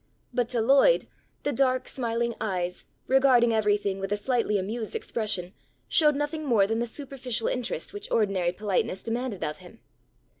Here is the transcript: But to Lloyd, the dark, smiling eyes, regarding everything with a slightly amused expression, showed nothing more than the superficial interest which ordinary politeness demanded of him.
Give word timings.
But 0.33 0.49
to 0.49 0.61
Lloyd, 0.61 1.07
the 1.43 1.51
dark, 1.51 1.87
smiling 1.87 2.33
eyes, 2.41 2.85
regarding 3.05 3.53
everything 3.53 3.99
with 3.99 4.11
a 4.11 4.17
slightly 4.17 4.57
amused 4.57 4.95
expression, 4.95 5.53
showed 5.87 6.15
nothing 6.15 6.43
more 6.43 6.65
than 6.65 6.79
the 6.79 6.87
superficial 6.87 7.47
interest 7.47 7.93
which 7.93 8.09
ordinary 8.09 8.51
politeness 8.51 9.03
demanded 9.03 9.43
of 9.43 9.59
him. 9.59 9.79